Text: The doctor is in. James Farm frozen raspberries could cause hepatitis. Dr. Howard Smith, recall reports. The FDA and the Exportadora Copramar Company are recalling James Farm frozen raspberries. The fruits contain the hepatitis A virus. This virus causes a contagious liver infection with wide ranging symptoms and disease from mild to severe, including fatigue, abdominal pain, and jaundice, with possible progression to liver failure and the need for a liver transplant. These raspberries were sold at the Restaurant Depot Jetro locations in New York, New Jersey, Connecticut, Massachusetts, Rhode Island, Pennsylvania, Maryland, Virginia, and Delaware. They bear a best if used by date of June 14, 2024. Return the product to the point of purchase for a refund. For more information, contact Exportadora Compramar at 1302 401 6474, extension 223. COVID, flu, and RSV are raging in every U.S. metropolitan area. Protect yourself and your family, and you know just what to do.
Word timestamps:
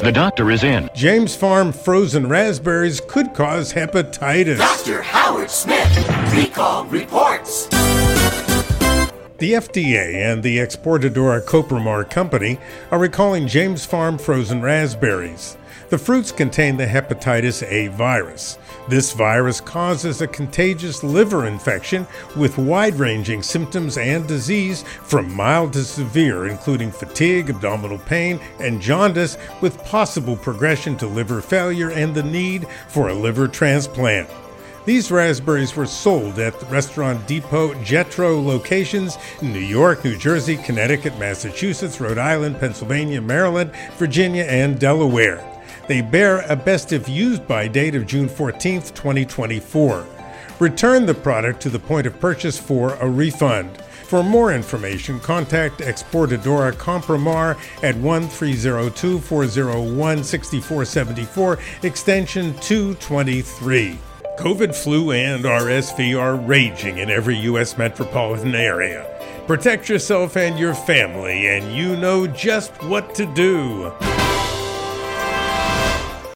The 0.00 0.12
doctor 0.12 0.52
is 0.52 0.62
in. 0.62 0.88
James 0.94 1.34
Farm 1.34 1.72
frozen 1.72 2.28
raspberries 2.28 3.00
could 3.00 3.34
cause 3.34 3.72
hepatitis. 3.72 4.58
Dr. 4.58 5.02
Howard 5.02 5.50
Smith, 5.50 5.92
recall 6.32 6.84
reports. 6.84 7.07
The 9.38 9.52
FDA 9.52 10.14
and 10.14 10.42
the 10.42 10.58
Exportadora 10.58 11.44
Copramar 11.44 12.10
Company 12.10 12.58
are 12.90 12.98
recalling 12.98 13.46
James 13.46 13.86
Farm 13.86 14.18
frozen 14.18 14.62
raspberries. 14.62 15.56
The 15.90 15.98
fruits 15.98 16.32
contain 16.32 16.76
the 16.76 16.86
hepatitis 16.86 17.62
A 17.62 17.86
virus. 17.86 18.58
This 18.88 19.12
virus 19.12 19.60
causes 19.60 20.20
a 20.20 20.26
contagious 20.26 21.04
liver 21.04 21.46
infection 21.46 22.04
with 22.36 22.58
wide 22.58 22.96
ranging 22.96 23.44
symptoms 23.44 23.96
and 23.96 24.26
disease 24.26 24.82
from 24.82 25.32
mild 25.32 25.72
to 25.74 25.84
severe, 25.84 26.48
including 26.48 26.90
fatigue, 26.90 27.48
abdominal 27.48 27.98
pain, 27.98 28.40
and 28.58 28.82
jaundice, 28.82 29.38
with 29.60 29.84
possible 29.84 30.36
progression 30.36 30.96
to 30.96 31.06
liver 31.06 31.40
failure 31.40 31.92
and 31.92 32.12
the 32.12 32.24
need 32.24 32.66
for 32.88 33.08
a 33.08 33.14
liver 33.14 33.46
transplant. 33.46 34.28
These 34.88 35.10
raspberries 35.10 35.76
were 35.76 35.84
sold 35.84 36.38
at 36.38 36.58
the 36.58 36.64
Restaurant 36.64 37.26
Depot 37.26 37.74
Jetro 37.84 38.42
locations 38.42 39.18
in 39.42 39.52
New 39.52 39.58
York, 39.58 40.02
New 40.02 40.16
Jersey, 40.16 40.56
Connecticut, 40.56 41.18
Massachusetts, 41.18 42.00
Rhode 42.00 42.16
Island, 42.16 42.58
Pennsylvania, 42.58 43.20
Maryland, 43.20 43.70
Virginia, 43.98 44.44
and 44.44 44.80
Delaware. 44.80 45.44
They 45.88 46.00
bear 46.00 46.40
a 46.50 46.56
best 46.56 46.94
if 46.94 47.06
used 47.06 47.46
by 47.46 47.68
date 47.68 47.94
of 47.96 48.06
June 48.06 48.30
14, 48.30 48.80
2024. 48.80 50.06
Return 50.58 51.04
the 51.04 51.12
product 51.12 51.60
to 51.60 51.68
the 51.68 51.78
point 51.78 52.06
of 52.06 52.18
purchase 52.18 52.58
for 52.58 52.94
a 52.94 53.10
refund. 53.10 53.82
For 54.04 54.22
more 54.22 54.54
information, 54.54 55.20
contact 55.20 55.80
Exportadora 55.80 56.72
Compramar 56.72 57.58
at 57.82 57.94
1302 57.96 59.18
401 59.18 60.24
6474, 60.24 61.58
extension 61.82 62.54
223. 62.60 63.98
COVID, 64.38 64.72
flu, 64.72 65.10
and 65.10 65.42
RSV 65.42 66.16
are 66.16 66.36
raging 66.36 66.98
in 66.98 67.10
every 67.10 67.36
U.S. 67.38 67.76
metropolitan 67.76 68.54
area. 68.54 69.04
Protect 69.48 69.88
yourself 69.88 70.36
and 70.36 70.56
your 70.56 70.74
family, 70.74 71.48
and 71.48 71.74
you 71.74 71.96
know 71.96 72.24
just 72.28 72.70
what 72.84 73.16
to 73.16 73.26
do. 73.34 73.92